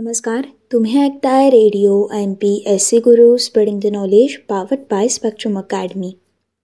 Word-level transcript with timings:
नमस्कार 0.00 0.42
तुम्ही 0.72 1.02
ऐकताय 1.04 1.50
radio 1.50 2.06
M 2.14 2.32
P 2.32 2.62
S 2.66 2.88
C 2.88 2.98
Guru 2.98 3.36
spreading 3.36 3.80
the 3.80 3.86
knowledge 3.86 4.36
powered 4.48 4.78
by 4.90 5.08
Spectrum 5.08 5.58
Academy 5.58 6.12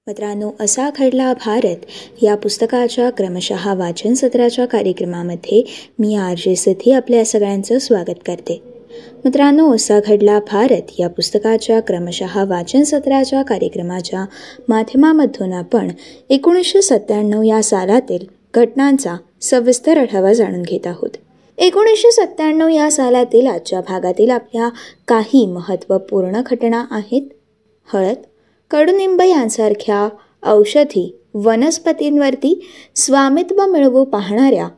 मित्रांनो 0.06 0.50
असा 0.60 0.90
घडला 0.98 1.32
भारत 1.32 1.76
या 2.22 2.34
पुस्तकाच्या 2.34 3.10
क्रमशः 3.10 3.74
वाचन 3.74 4.14
सत्राच्या 4.14 4.66
कार्यक्रमामध्ये 4.66 5.62
मी 5.98 6.14
आर 6.14 6.34
जे 6.36 6.56
सिद्धी 6.56 6.92
आपल्या 6.92 7.24
सगळ्यांचं 7.24 7.78
स्वागत 7.78 8.18
करते. 8.26 8.62
मित्रांनो 9.24 9.74
असा 9.74 10.00
घडला 10.06 10.38
भारत 10.38 10.82
या 10.98 11.08
पुस्तकाच्या 11.08 11.80
क्रमशः 11.80 12.44
वाचन 12.44 12.82
सत्राच्या 12.82 13.42
कार्यक्रमाच्या 13.42 14.24
माध्यमामधून 14.68 15.52
आपण 15.52 15.88
एकोणीसशे 16.30 16.82
सत्त्याण्णव 16.82 17.42
या 17.42 17.62
सालातील 17.62 18.26
घटनांचा 18.54 19.16
सविस्तर 19.40 19.98
आढावा 19.98 20.32
जाणून 20.32 20.62
घेत 20.62 20.86
आहोत. 20.86 21.10
एकोणीसशे 21.58 22.10
सत्त्याण्णव 22.10 22.68
या 22.68 22.90
सालातील 22.90 23.46
आजच्या 23.46 23.80
भागातील 23.80 24.30
आपल्या 24.30 24.68
काही 25.08 25.46
महत्त्वपूर्ण 25.46 26.40
घटना 26.46 26.84
आहेत. 26.90 27.22
हळद 27.92 28.16
कडुनिंब 28.70 29.22
यांसारख्या 29.22 30.08
औषधी 30.42 31.18
वनस्पतींवरती 31.34 32.68
स्वामित्व 32.96 33.66
मिळवू 33.66 34.04
पाहणाऱ्या 34.04 34.68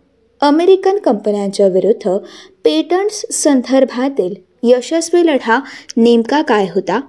अमेरिकन 0.40 0.96
कंपन्यांच्या 0.96 1.66
विरुद्ध 1.66 2.16
पेटंट्स 2.64 3.24
संदर्भातील 3.32 4.34
यशस्वी 4.62 5.26
लढा 5.26 5.58
नेमका 5.96 6.42
काय 6.42 6.66
होता? 6.74 7.00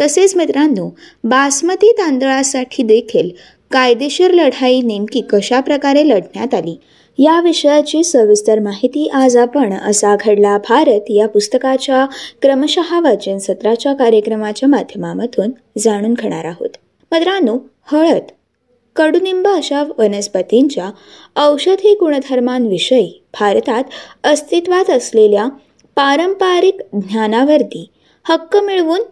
तसेच 0.00 0.36
मित्रांनो 0.36 0.88
बासमती 1.24 1.92
तांदळासाठी 1.92 2.82
देखील 2.82 3.30
कायदेशीर 3.70 4.30
लढाई 4.30 4.80
नेमकी 4.80 5.20
कशा 5.20 5.60
प्रकारे 5.60 6.08
लढण्यात 6.08 6.54
आली? 6.54 6.76
या 7.18 7.40
विषयाची 7.40 8.02
सविस्तर 8.04 8.58
माहिती 8.58 9.06
आज 9.14 9.36
आपण 9.36 9.72
असा 9.72 10.14
घडला. 10.16 10.56
भारत 10.68 11.10
या 11.10 11.26
पुस्तकाच्या 11.28 12.04
क्रमशः 12.42 12.98
वाचन 13.00 13.38
सत्राच्या 13.38 13.92
कार्यक्रमाच्या 13.94 14.68
माध्यमामधून 14.68 15.50
जाणून 15.78 16.14
घेणार 16.14 16.44
आहोत. 16.44 16.68
मित्रांनो 17.12 17.56
हळद 17.92 18.30
कडुनिंब 18.96 19.46
अशा 19.48 19.82
वनस्पतींच्या 19.98 20.90
औषधी 21.36 21.94
गुणधर्मांविषयी 22.00 23.08
भारतात 23.40 23.84
अस्तित्वात 24.24 24.90
असलेल्या 24.90 25.48
पारंपरिक 25.96 26.80
ज्ञानावरती 26.92 27.88
हक्क 28.26 28.56
मिळवून 28.56 29.02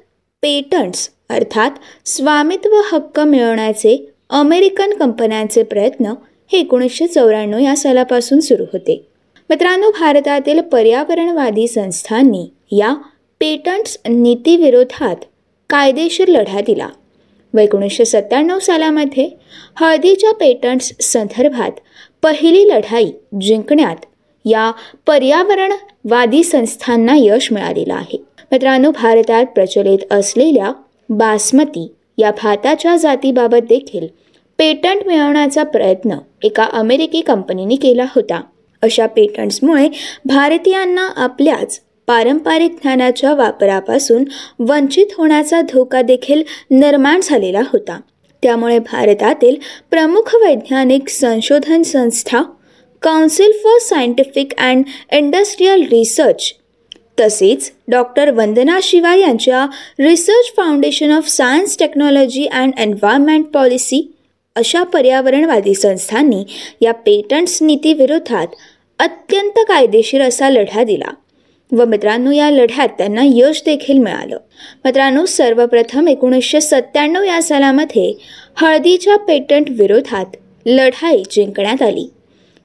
पेटंट्स 0.42 1.08
अर्थात 1.30 1.70
स्वामित्व 2.06 2.80
हक्क 2.92 3.20
मिळवण्याचे 3.20 3.96
अमेरिकन 4.30 4.92
कंपन्यांचे 4.94 5.62
प्रयत्न 5.62 6.12
हे 6.52 6.58
एकोणीसशे 6.58 7.06
चौऱ्याण्णव 7.06 7.58
या 7.58 7.76
सालापासून 7.76 8.40
सुरू 8.40 8.64
होते. 8.72 9.06
मित्रांनो 9.50 9.90
भारतातील 9.90 10.60
पर्यावरणवादी 10.60 11.68
संस्थांनी 11.68 12.50
या 12.72 12.94
पेटंट्स 13.40 13.98
नीतीविरोधात 14.08 15.16
कायदेशीर 15.70 16.28
लढा 16.28 16.60
दिला. 16.60 16.88
व 17.54 17.58
एकोणीसशे 17.58 18.04
सत्त्याण्णव 18.04 18.58
सालामध्ये 18.58 19.30
हळदीच्या 19.76 20.32
पेटंट्स 20.32 20.92
संदर्भात 21.00 21.70
पहिली 22.22 22.68
लढाई 22.68 23.10
जिंकण्यात 23.40 23.96
या 24.44 24.72
पर्यावरणवादी 25.06 26.44
संस्थांना 26.44 27.12
यश 27.16 27.52
मिळालेलं 27.52 27.94
आहे. 27.94 28.24
मित्रांनो 28.52 28.90
भारतात 28.90 29.46
प्रचलित 29.46 30.12
असलेल्या 30.12 30.72
बासमती 31.08 31.94
या 32.18 32.30
भाताच्या 32.30 32.96
जातीबाबत 32.96 33.66
देखील 33.68 34.06
पेटंट 34.60 35.06
मिळवण्याचा 35.06 35.62
प्रयत्न 35.64 36.16
एका 36.44 36.64
अमेरिकी 36.72 37.20
कंपनीने 37.20 37.74
केला 37.74 38.04
होता. 38.14 38.40
अशा 38.82 39.06
पेटंट्समुळे 39.06 39.88
भारतीयांना 40.24 41.06
आपल्याच 41.16 41.80
पारंपरिक 42.08 42.72
ज्ञानाच्या 42.72 43.32
वापरापासून 43.34 44.24
वंचित 44.58 45.14
होण्याचा 45.18 45.60
धोका 45.62 46.02
देखील 46.02 46.42
निर्माण 46.70 47.20
झालेला 47.22 47.60
होता. 47.72 47.98
त्यामुळे 48.42 48.78
भारतातील 48.78 49.56
प्रमुख 49.90 50.34
वैज्ञानिक 50.34 51.08
संशोधन 51.08 51.82
संस्था 51.82 52.42
council 53.02 53.52
for 53.64 53.78
scientific 53.78 54.54
and 54.58 54.84
industrial 55.12 55.86
research 55.92 56.52
तसेच 57.20 57.72
डॉक्टर 57.88 58.30
वंदना 58.30 58.78
शिवा 58.82 59.14
यांच्या 59.14 59.66
research 59.98 60.54
foundation 60.56 61.10
of 61.10 61.28
science 61.28 61.78
technology 61.78 62.46
and 62.46 62.72
environment 62.78 63.46
policy 63.46 64.10
अशा 64.56 64.82
पर्यावरणवादी 64.82 65.74
संस्थांनी 65.74 66.44
या 66.80 66.92
पेटंट्स 66.92 67.62
नीतीविरोधात 67.62 68.46
अत्यंत 68.98 69.58
कायदेशीर 69.58 70.22
असा 70.22 70.50
लढा 70.50 70.84
दिला. 70.84 71.12
व 71.72 71.84
मित्रांनो 71.84 72.30
या 72.30 72.50
लढ्यात 72.50 72.88
त्यांना 72.88 73.20
यश 73.24 73.62
देखील 73.66 73.98
मिळालं. 73.98 74.36
मित्रांनो 74.84 75.26
सर्वप्रथम 75.26 76.08
एकोणीसशे 76.08 76.60
सत्त्याण्णव 76.60 77.22
या 77.22 77.42
सालामध्ये 77.42 78.12
हळदीच्या 78.56 79.16
पेटंट 79.16 79.70
विरोधात 79.70 80.36
लढाई 80.66 81.22
जिंकण्यात 81.30 81.82
आली. 81.82 82.10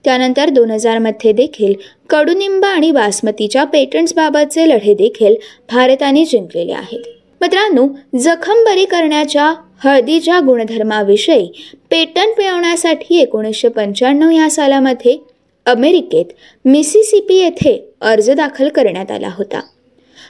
त्यानंतर 0.04 0.50
दोन 0.50 0.72
हजारमध्ये 0.72 1.32
देखील 1.32 1.74
कडुनिंब 2.10 2.66
आणि 2.66 2.92
बासमतीच्या 2.92 3.64
पेटंट्सबाबतचे 3.64 4.70
लढे 4.70 4.94
देखील 4.94 5.36
भारताने 5.72 6.26
जिंकलेले 6.26 6.74
आहेत. 6.74 7.00
मित्रांनो 7.46 7.88
जखम 8.20 8.64
बरी 8.64 8.86
करण्याच्या 8.86 9.54
हळदीच्या 9.84 10.40
गुणधर्माविषयी 10.40 11.52
पेटंट 11.92 12.34
मिळवण्यासाठी 12.38 13.20
एकोणीसशे 13.20 13.68
पंच्याण्णव 13.68 14.30
या 14.30 14.50
सालामध्ये 14.50 15.18
अमेरिकेत 15.66 16.26
मिसिसिपी 16.66 17.36
येथे 17.36 17.94
अर्ज 18.02 18.32
दाखल 18.32 18.70
करण्यात 18.70 19.12
आला 19.12 19.30
होता. 19.38 19.60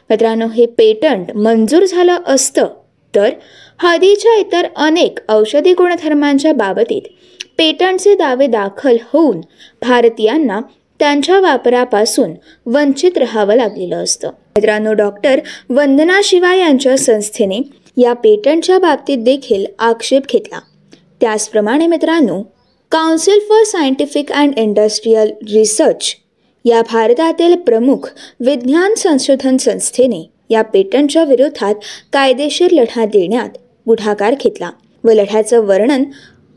मित्रांनो 0.10 0.48
हे 0.48 0.66
पेटंट 0.66 1.32
मंजूर 1.32 1.84
झालं 1.84 2.18
असतं 2.26 2.68
तर 3.16 3.30
हळदीच्या 3.78 4.36
इतर 4.36 4.68
अनेक 4.76 5.20
औषधी 5.30 5.74
गुणधर्मांच्या 5.74 6.54
बाबतीत 6.54 7.02
पेटंटचे 7.58 8.16
दावे 8.16 8.48
दाखल 8.48 8.98
होऊन 9.14 9.42
भारतीयांना 9.82 10.60
त्यांच्या 11.00 11.40
वापरापासून 11.40 12.34
वंचित 12.66 13.18
राहावं 13.18 13.56
लागलेलं 13.56 14.04
असतं. 14.04 14.28
मित्रांनो 14.28 14.94
डॉक्टर 14.94 15.40
वंदना 15.70 16.20
शिवाय 16.24 16.60
यांच्या 16.60 16.98
संस्थेने 16.98 17.62
या 17.98 18.14
पेटंटच्या 18.14 18.80
बाबतीत 18.80 19.18
देखील 19.18 19.66
आक्षेप 19.80 20.24
घेतला. 20.32 20.60
त्याचप्रमाणे 21.22 21.88
मित्रांनो 21.88 22.42
council 22.92 23.40
for 23.40 23.64
scientific 23.64 24.32
and 24.32 24.58
industrial 24.58 25.32
research 25.54 26.16
या 26.66 26.82
भारतातील 26.82 27.56
प्रमुख 27.56 28.10
विज्ञान 28.40 28.94
संशोधन 28.94 29.58
संस्थेने 29.58 30.32
या 30.50 30.62
पेटंटच्या 30.62 31.24
विरोधात 31.24 31.76
कायदेशीर 32.14 32.72
लढा 32.72 33.06
देण्यात 33.06 33.50
पुढाकार 33.86 34.36
घेतला 34.42 34.70
व 35.04 35.12
लढ्याचं 35.12 35.60
वर्णन 35.60 36.04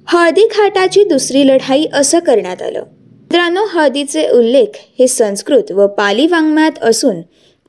हळदी 0.07 0.47
खाटाची 0.51 1.05
दुसरी 1.05 1.47
लढाई 1.47 1.87
असं 1.93 2.19
करण्यात 2.19 2.63
आलं. 2.63 2.85
मित्रांनो 3.31 3.65
हळदीचे 3.69 4.27
उल्लेख 4.29 4.77
हे 4.99 5.07
संस्कृत 5.09 5.71
व 5.73 5.87
पाली 5.87 6.27
वाङ्मयात 6.27 6.79
असून 6.83 7.21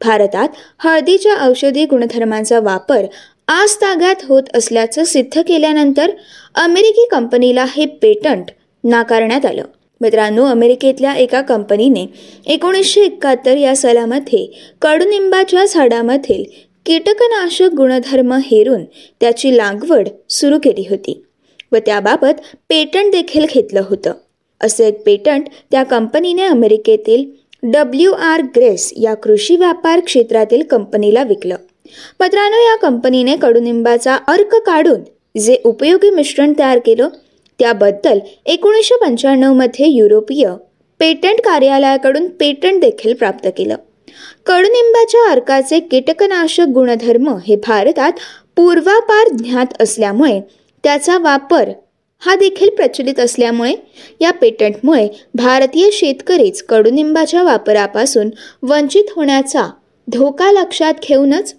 भारतात 0.01 0.49
हळदीच्या 0.79 1.33
औषधी 1.47 1.83
गुणधर्मांचा 1.85 2.59
वापर 2.59 3.05
आजतागात 3.47 4.23
होत 4.25 4.43
असल्याचं 4.53 5.03
सिद्ध 5.03 5.41
केल्यानंतर 5.41 6.11
अमेरिकी 6.55 7.07
कंपनीला 7.11 7.65
हे 7.69 7.85
पेटंट 8.01 8.51
नाकारण्यात 8.83 9.45
आलं. 9.45 9.63
मित्रांनो 10.01 10.45
अमेरिकेतल्या 10.45 11.15
एका 11.15 11.41
कंपनीने 11.41 12.05
एकोणीसशे 12.47 13.01
एकाहत्तर 13.01 13.57
या 13.57 13.75
सालामध्ये 13.75 14.45
कडुनिंबाच्या 14.81 15.65
झाडामधील 15.65 16.43
कीटकनाशक 16.85 17.75
गुणधर्म 17.77 18.33
हेरून 18.45 18.85
त्याची 19.21 19.55
लागवड 19.57 20.07
सुरू 20.29 20.59
केली 20.63 20.85
होती 20.89 21.21
व 21.71 21.77
त्याबाबत 21.85 22.41
पेटंट 22.69 23.11
देखील 23.11 23.45
घेतलं 23.53 23.83
होतं. 23.89 24.13
असे 24.59 24.87
एक 24.87 25.03
पेटंट 25.05 25.43
त्या 25.71 25.83
कंपनीने 25.83 26.43
अमेरिकेतील 26.43 27.23
डब्ल्यू 27.63 28.11
आर 28.11 28.41
ग्रेस 28.41 28.93
या 28.97 29.13
कृषी 29.13 29.55
व्यापार 29.55 29.99
क्षेत्रातील 29.99 30.63
कंपनीला 30.63 31.23
विकलं. 31.23 31.55
मित्रांनो 32.19 32.57
या 32.57 32.75
कंपनीने 32.75 33.35
कडुनिंबाचा 33.35 34.15
अर्क 34.15 34.55
काढून 34.55 35.01
जे 35.39 35.57
उपयोगी 35.65 36.09
मिश्रण 36.09 36.53
तयार 36.59 36.79
केलं 36.85 37.09
त्याबद्दल 37.59 38.19
एकोणीसशे 38.45 38.95
पंच्याण्णवमध्ये 39.01 39.85
युरोपीय 39.87 40.49
पेटंट 40.99 41.39
कार्यालयाकडून 41.39 42.27
पेटंट 42.27 42.81
देखील 42.81 43.13
प्राप्त 43.13 43.47
केलं. 43.57 43.75
कडुनिंबाच्या 44.45 45.31
अर्काचे 45.31 45.79
कीटकनाशक 45.79 46.65
गुणधर्म 46.73 47.35
हे 47.47 47.55
भारतात 47.55 48.11
पूर्वापार 48.55 49.27
ज्ञात 49.27 49.81
असल्यामुळे 49.81 50.41
त्याचा 50.83 51.17
वापर 51.17 51.69
हा 52.21 52.35
देखील 52.35 52.69
प्रचलित 52.69 53.19
असल्यामुळे 53.19 53.73
या 54.21 54.31
पेटंटमुळे 54.31 55.07
भारतीय 55.35 55.89
शेतकरीच 55.91 56.61
कडुनिंबाच्या 56.63 57.43
वापरापासून 57.43 58.29
वंचित 58.63 59.11
होण्याचा 59.15 59.67
धोका 60.07 60.51
लक्षात 60.51 60.93
घेऊनच 61.03 61.53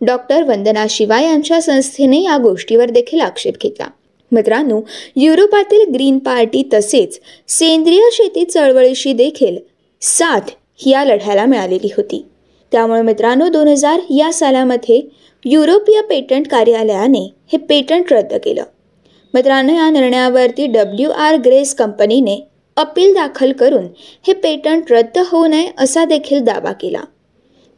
डॉक्टर 0.00 0.42
वंदना 0.42 0.84
शिवा 0.90 1.20
यांच्या 1.20 1.60
संस्थेने 1.60 2.20
या 2.22 2.36
गोष्टीवर 2.36 2.90
देखील 2.90 3.20
आक्षेप 3.20 3.54
घेतला. 3.62 3.86
मित्रांनो 4.32 4.80
युरोपातील 5.16 5.84
ग्रीन 5.94 6.18
पार्टी 6.18 6.62
तसेच 6.72 7.18
सेंद्रिय 7.48 8.08
शेती 8.12 8.44
चळवळीशी 8.44 9.12
देखील 9.12 9.58
साथ 10.02 10.50
या 10.86 11.04
लढ्याला 11.04 11.44
मिळालेली 11.44 11.88
होती. 11.96 12.24
त्यामुळे 12.72 13.02
मित्रांनो 13.02 13.48
दोन 13.48 13.68
हजार 13.68 14.00
या 14.10 14.32
सालामध्ये 14.32 15.00
युरोपीय 15.44 16.00
पेटंट 16.00 16.48
कार्यालयाने 16.48 17.24
हे 17.52 17.58
पेटंट 17.58 18.12
रद्द 18.12 18.34
केलं. 18.34 18.62
मित्रांनो 19.36 19.72
या 19.72 19.90
निर्णयावरती 19.90 20.66
डब्ल्यू 20.66 21.10
आर 21.10 21.36
ग्रेस 21.36 21.74
कंपनीने 21.74 22.36
अपील 22.76 23.14
दाखल 23.14 23.52
करून 23.52 23.86
हे 24.26 24.32
पेटंट 24.32 24.92
रद्द 24.92 25.18
होऊ 25.26 25.46
नये 25.46 25.68
असा 25.78 26.04
देखील 26.04 26.40
दावा 26.40 26.72
केला. 26.72 27.00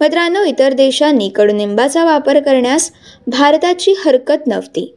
मित्रांनो 0.01 0.43
इतर 0.45 0.73
देशांनी 0.73 1.29
कडुनिंबाचा 1.29 2.05
वापर 2.05 2.41
करण्यास 2.41 2.91
भारताची 3.27 3.95
हरकत 4.05 4.47
नव्हती. 4.47 4.95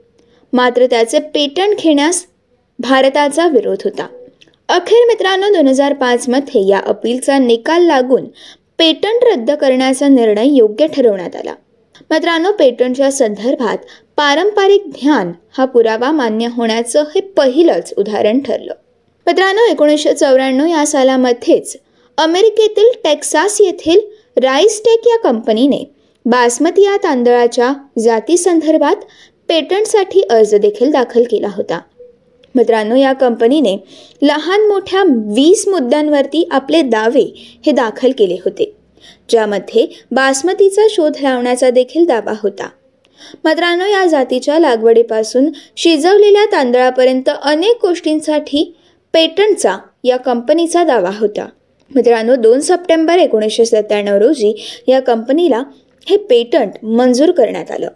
मात्र 0.53 0.85
त्याचे 0.85 1.19
पेटंट 1.19 1.77
घेण्यास 1.77 2.25
भारताचा 2.79 3.47
विरोध 3.47 3.81
होता. 3.83 4.07
अखेर 4.69 5.05
मित्रांनो 5.07 5.47
दोन 5.47 5.67
हजार 5.67 5.93
पाचमध्ये 5.93 6.67
या 6.67 6.81
अपीलचा 6.85 7.37
निकाल 7.37 7.85
लागून 7.85 8.25
पेटंट 8.77 9.23
रद्द 9.23 9.51
करण्याचा 9.51 10.07
निर्णय 10.07 10.47
योग्य 10.47 10.87
ठरवण्यात 10.87 11.35
आला. 11.35 11.53
मित्रांनो 12.11 12.51
पेटंटच्या 12.51 13.11
संदर्भात 13.11 13.77
पारंपरिक 14.21 14.83
ध्यान 14.91 15.31
हा 15.57 15.65
पुरावा 15.65 16.11
मान्य 16.11 16.47
होण्याचं 16.47 17.03
हे 17.15 17.19
पहिलंच 17.37 17.93
उदाहरण 17.97 18.39
ठरलं. 18.39 18.73
मित्रांनो 19.27 19.61
एकोणीसशे 19.61 20.13
चौऱ्याण्णव 20.13 20.65
या 20.65 20.85
सालामध्येच 20.85 21.75
अमेरिकेतील 22.17 22.91
टेक्सास 23.03 23.57
येथील 23.61 23.99
राईसटेक 24.37 25.07
या 25.07 25.17
कंपनीने 25.19 25.83
बासमती 26.25 26.83
या 26.83 26.97
तांदळाच्या 26.97 27.71
जातीसंदर्भात 27.99 28.95
पेटंटसाठी 29.49 30.21
अर्ज 30.21 30.53
देखील 30.55 30.91
दाखल 30.91 31.23
केला 31.23 31.49
होता. 31.55 31.79
मित्रांनो 32.55 32.95
या 32.95 33.13
कंपनीने 33.13 33.75
लहान 34.21 34.67
मोठ्या 34.67 35.03
वीस 35.35 35.67
मुद्द्यांवरती 35.67 36.47
आपले 36.51 36.81
दावे 36.81 37.25
हे 37.65 37.71
दाखल 37.71 38.11
केले 38.17 38.37
होते 38.45 38.71
ज्यामध्ये 39.29 39.87
बासमतीचा 40.11 40.87
शोध 40.89 41.17
लावण्याचा 41.21 41.69
देखील 41.69 42.05
दावा 42.05 42.33
होता. 42.43 42.69
मात्रांनो 43.43 43.85
या 43.85 44.05
जातीच्या 44.05 44.59
लागवडीपासून 44.59 45.49
शिजवलेल्या 45.77 46.45
तांदळापर्यंत 46.45 47.29
अनेक 47.43 47.77
गोष्टींसाठी 47.81 48.75
पेटंटचा 49.13 49.77
या 50.03 50.17
कंपनीचा 50.17 50.83
दावा 50.83 51.11
होता. 51.19 51.47
मित्रांनो 51.95 52.35
दोन 52.35 52.59
सप्टेंबर 52.59 53.17
एकोणीसशे 53.17 53.65
सत्त्याण्णव 53.65 54.17
रोजी 54.17 54.65
या 54.87 54.99
कंपनीला 54.99 55.63
हे 56.09 56.17
पेटंट 56.17 56.71
मंजूर 56.83 57.31
करण्यात 57.31 57.71
आलं. 57.71 57.87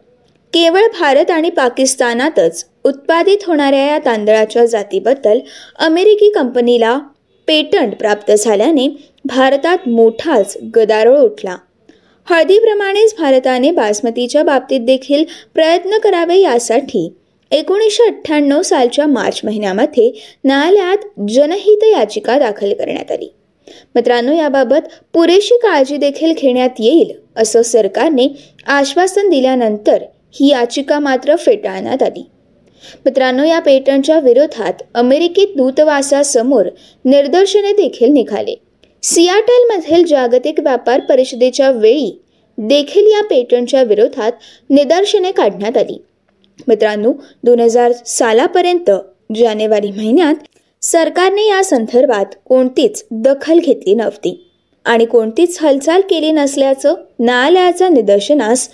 केवळ 0.54 0.82
भारत 1.00 1.32
आणि 1.32 1.50
पाकिस्तानातच 1.50 2.66
उत्पादित 2.84 3.38
होणाऱ्या 3.48 3.86
या 3.86 4.00
तांदळाच्या 4.00 4.66
जातीबद्दल 4.66 5.40
अमेरिकी 5.80 6.32
कंपनीला 6.32 7.00
पेटंट 7.48 7.96
प्राप्त 7.96 8.32
झाल्याने 8.32 8.88
भारतात 9.26 9.90
मोठाच 9.90 10.58
गदारोळ 10.76 11.18
उठला. 11.18 11.56
हळदीप्रमाणेच 12.30 13.16
भारताने 13.18 13.72
बासमतीच्या 13.72 14.44
बाबतीत 14.44 14.80
देखील 14.80 15.24
प्रयत्न 15.54 15.98
करावे 15.98 16.38
यासाठी 16.38 17.14
एकोणीसशे 17.52 18.04
अठ्ठ्याण्णव 18.04 18.62
सालच्या 18.62 19.08
मार्च 19.08 19.42
महिन्यामध्ये 19.44 20.12
न्यायालयात 20.44 20.98
जनहित 21.30 21.84
याचिका 21.84 22.40
दाखल 22.40 22.74
करण्यात 22.74 23.12
आली. 23.12 23.34
मित्रांनो 23.96 24.34
याबाबत 24.34 24.88
पुरेशी 25.14 25.58
काळजी 25.58 25.98
देखील 25.98 26.34
घेण्यात 26.38 26.70
येईल 26.80 27.12
असं 27.38 27.62
सरकारने 27.62 28.28
आश्वासन 28.68 29.30
दिल्यानंतर 29.30 30.04
ही 30.40 30.50
याचिका 30.50 31.00
मात्र 31.00 31.36
फेटाळण्यात 31.36 32.04
आली. 32.04 32.26
मित्रांनो 33.06 33.44
या 33.44 33.60
पेटंटच्या 33.60 34.20
विरोधात 34.20 34.74
अमेरिकेत 34.94 35.48
दूतवासासमोर 35.58 36.66
निदर्शने 37.06 37.74
देखील 37.74 38.10
निघाले. 38.10 38.56
सियाटेलमधील 39.04 40.04
जागतिक 40.06 40.60
व्यापार 40.60 41.00
परिषदेच्या 41.00 41.70
वेळी 41.72 42.12
देखील 42.58 43.08
या 43.08 43.22
पेटंटच्या 43.24 43.82
विरोधात 43.84 44.32
निदर्शने 44.70 45.32
काढण्यात 45.32 45.78
आली. 45.78 45.98
मित्रांनो 46.68 47.12
दोन 47.44 47.60
हजार 47.60 47.92
सालापर्यंत 48.06 48.90
जानेवारी 49.36 49.92
महिन्यात 49.92 50.48
सरकारने 50.84 51.48
या 51.48 51.64
संदर्भात 51.64 52.36
कोणतीच 52.46 53.04
दखल 53.12 53.60
घेतली 53.60 53.94
नव्हती 53.94 54.34
आणि 54.86 55.06
कोणतीच 55.06 55.58
हालचाल 55.62 56.02
केली 56.02 56.32
नसल्याचं 56.32 56.96
न्यायालयाच्या 57.20 57.90
निदर्शनास 57.90 58.68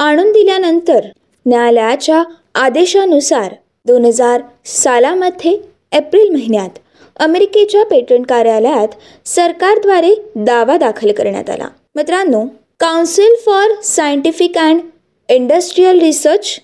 आणून 0.00 0.32
दिल्यानंतर 0.32 1.06
न्यायालयाच्या 1.46 2.22
आदेशानुसार 2.54 3.54
दोन 3.86 4.04
हजार 4.04 4.42
सालामध्ये 4.66 5.56
एप्रिल 5.92 6.30
महिन्यात 6.30 6.78
अमेरिकेच्या 7.20 7.84
पेटंट 7.84 8.26
कार्यालयात 8.26 8.88
सरकारद्वारे 9.26 10.14
दावा 10.36 10.76
दाखल 10.76 11.12
करण्यात 11.12 11.50
आला. 11.50 11.68
मित्रांनो 11.94 12.44
council 12.80 13.34
for 13.46 13.80
scientific 13.84 14.58
and 14.58 14.80
industrial 15.28 16.00
research 16.00 16.58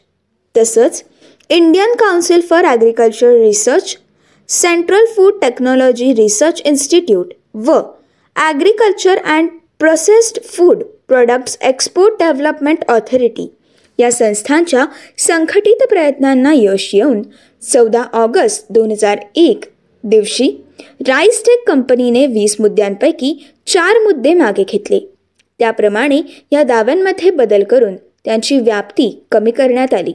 तसंच 0.54 1.02
Indian 1.50 1.94
council 1.98 2.40
for 2.40 2.64
agriculture 2.64 3.32
research 3.40 3.96
central 4.48 5.06
food 5.16 5.40
technology 5.40 6.12
research 6.14 6.62
institute 6.64 7.32
व 7.66 7.80
agriculture 8.36 9.18
and 9.26 9.48
processed 9.78 10.38
food 10.46 10.82
products 11.08 11.56
export 11.62 12.18
development 12.18 12.84
authority 12.88 13.48
या 13.98 14.10
संस्थांच्या 14.12 14.84
संघटित 15.18 15.86
प्रयत्नांना 15.90 16.52
यश 16.54 16.90
येऊन 16.94 17.22
चौदा 17.62 18.02
ऑगस्ट 18.12 18.64
दोन 18.70 18.90
हजार 18.90 19.20
एक 19.36 19.64
दिवशी 20.04 20.50
राईसटेक 21.08 21.68
कंपनीने 21.68 22.26
वीस 22.26 22.56
मुद्द्यांपैकी 22.60 23.46
चार 23.66 23.98
मुद्दे 23.98 24.34
मागे 24.34 24.64
घेतले. 24.68 25.00
त्याप्रमाणे 25.58 26.20
या 26.52 26.62
दाव्यांमध्ये 26.62 27.30
बदल 27.30 27.62
करून 27.64 27.96
त्यांची 27.96 28.58
व्याप्ती 28.58 29.22
कमी 29.32 29.50
करण्यात 29.50 29.94
आली. 29.94 30.12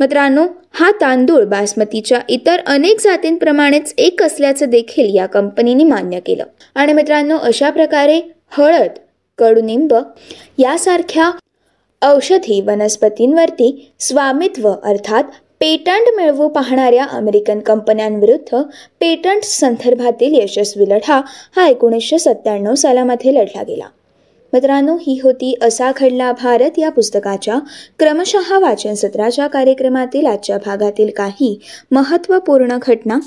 मित्रांनो 0.00 0.46
हा 0.72 0.90
तांदूळ 0.90 1.44
बासमतीच्या 1.44 2.20
इतर 2.28 2.60
अनेक 2.66 3.00
जातींप्रमाणेच 3.00 3.94
एक 3.98 4.22
असल्याचं 4.22 4.70
देखील 4.70 5.14
या 5.14 5.26
कंपनीने 5.26 5.84
मान्य 5.84 6.20
केलं. 6.20 6.44
आणि 6.74 6.92
मित्रांनो 6.92 7.38
अशा 7.38 7.70
प्रकारे 7.70 8.20
हळद 8.50 8.90
कडुनिंब 9.38 9.94
यासारख्या 10.58 11.30
औषधी 12.02 12.60
वनस्पतींवरती 12.60 13.92
स्वामित्व 13.98 14.72
अर्थात 14.84 15.24
पेटंट 15.60 16.08
मिळवू 16.16 16.48
पाहणाऱ्या 16.48 17.04
अमेरिकन 17.04 17.60
कंपन्यांविरुद्ध 17.60 18.62
पेटंट 19.00 19.42
संदर्भातील 19.42 20.34
यशस्वी 20.34 20.88
लढा 20.88 21.20
हा 21.56 21.66
एकोणीसशे 21.68 22.18
सत्त्याण्णव 22.18 22.74
सालामध्ये 22.74 23.34
लढला 23.34 23.62
गेला. 23.62 23.84
मित्रांनो 24.52 24.96
ही 24.96 25.18
होती 25.24 25.54
असा 25.62 25.90
घडला 25.96 26.32
भारत 26.32 26.78
या 26.78 26.90
पुस्तकाच्या 26.90 27.58
क्रमशः 27.98 28.58
वाचन 28.58 28.94
सत्राच्या 28.94 29.46
कार्यक्रमातील 29.46 30.26
आजच्या 30.26 30.58
भागातील 30.66 31.10
काही 31.16 31.58
महत्त्वपूर्ण 31.90 32.78
घटना. 32.82 33.18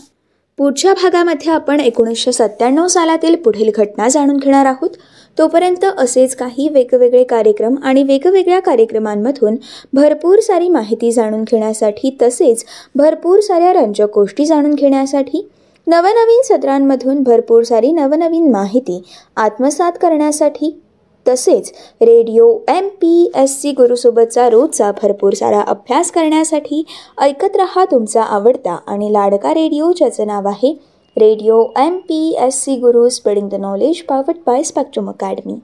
पुढच्या 0.57 0.93
भागामध्ये 0.93 1.51
आपण 1.51 1.79
एकोणीसशे 1.79 2.31
सत्त्याण्णव 2.31 2.87
सालातील 2.87 3.35
पुढील 3.35 3.71
घटना 3.75 4.09
जाणून 4.09 4.37
घेणार 4.37 4.65
आहोत. 4.65 4.89
तोपर्यंत 5.37 5.85
असेच 5.97 6.35
काही 6.35 6.67
वेगवेगळे 6.69 7.23
कार्यक्रम 7.23 7.75
आणि 7.83 8.03
वेगवेगळ्या 8.03 8.59
कार्यक्रमांमधून 8.59 9.55
भरपूर 9.93 10.39
सारी 10.39 10.69
माहिती 10.69 11.11
जाणून 11.11 11.43
घेण्यासाठी 11.43 12.17
तसेच 12.21 12.65
भरपूर 12.95 13.39
साऱ्या 13.39 13.73
रंजक 13.73 14.13
गोष्टी 14.15 14.45
जाणून 14.45 14.75
घेण्यासाठी 14.75 15.47
नवनवीन 15.87 16.41
सत्रांमधून 16.43 17.23
भरपूर 17.23 17.63
सारी 17.63 17.91
नवनवीन 17.91 18.51
माहिती 18.51 19.01
आत्मसात 19.37 19.91
करण्यासाठी 20.01 20.71
तसेच 21.25 21.71
radio 22.01 22.47
M 22.69 22.87
P 23.01 23.31
S 23.35 23.61
C 23.61 23.71
गुरुसोबतचा 23.71 24.49
रोजचा 24.49 24.91
भरपूर 25.01 25.33
सारा 25.33 25.61
अभ्यास 25.61 26.11
करण्यासाठी 26.11 26.83
ऐकत 27.21 27.55
रहा 27.55 27.85
तुमचा 27.85 28.21
आवडता 28.21 28.77
आणि 28.87 29.11
लाडका 29.13 29.53
रेडिओ 29.53 29.91
ज्याचं 29.91 30.27
नाव 30.27 30.47
आहे 30.47 30.73
Radio 31.19 31.73
M 31.75 32.03
P 32.03 32.37
S 32.39 32.61
C 32.61 32.79
Guru 32.79 33.09
spreading 33.09 33.49
the 33.49 33.57
knowledge 33.57 34.07
powered 34.07 34.45
by 34.45 34.61
Spectrum 34.61 35.09
Academy. 35.09 35.61